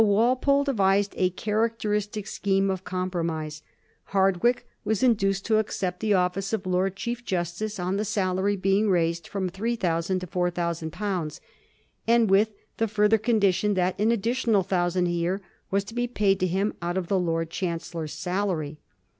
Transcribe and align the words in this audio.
So 0.01 0.05
Wal 0.07 0.35
pole 0.35 0.63
devised 0.63 1.13
a 1.15 1.29
characteristic 1.29 2.25
scheme 2.25 2.71
of 2.71 2.83
compromise. 2.83 3.61
Hardwicke 4.13 4.63
was 4.83 5.03
induced 5.03 5.45
to 5.45 5.59
accept 5.59 5.99
the 5.99 6.15
office 6.15 6.53
of 6.53 6.65
Lord 6.65 6.95
Chief 6.95 7.23
justice 7.23 7.79
on 7.79 7.97
the 7.97 8.03
salary 8.03 8.55
being 8.57 8.89
raised 8.89 9.27
from 9.27 9.47
£3000 9.47 10.19
to 10.21 10.25
£4000, 10.25 11.39
and 12.07 12.31
with 12.31 12.49
the 12.77 12.87
further 12.87 13.19
condition 13.19 13.75
that 13.75 13.99
an 14.01 14.11
additional 14.11 14.63
thou 14.63 14.89
sand 14.89 15.07
a 15.07 15.11
year 15.11 15.39
was 15.69 15.83
to 15.83 15.93
be 15.93 16.07
paid 16.07 16.39
to 16.39 16.47
him 16.47 16.73
out 16.81 16.97
of 16.97 17.07
the 17.07 17.19
Lord 17.19 17.51
Chan 17.51 17.81
cellor's 17.81 18.11
salary. 18.13 18.79